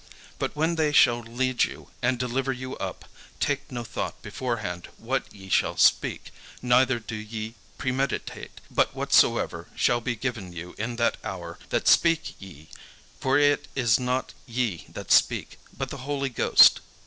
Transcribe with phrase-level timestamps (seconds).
[0.39, 3.05] But when they shall lead you, and deliver you up,
[3.39, 10.01] take no thought beforehand what ye shall speak, neither do ye premeditate: but whatsoever shall
[10.01, 12.67] be given you in that hour, that speak ye:
[13.19, 16.79] for it is not ye that speak, but the Holy Ghost.